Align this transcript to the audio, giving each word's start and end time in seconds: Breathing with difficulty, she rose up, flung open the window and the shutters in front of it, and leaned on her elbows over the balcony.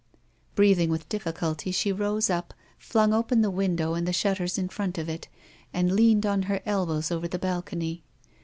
Breathing 0.55 0.89
with 0.89 1.07
difficulty, 1.09 1.71
she 1.71 1.91
rose 1.91 2.27
up, 2.27 2.55
flung 2.79 3.13
open 3.13 3.41
the 3.43 3.51
window 3.51 3.93
and 3.93 4.07
the 4.07 4.11
shutters 4.11 4.57
in 4.57 4.67
front 4.67 4.97
of 4.97 5.07
it, 5.07 5.27
and 5.75 5.91
leaned 5.93 6.25
on 6.25 6.41
her 6.49 6.59
elbows 6.65 7.11
over 7.11 7.27
the 7.27 7.37
balcony. 7.37 8.03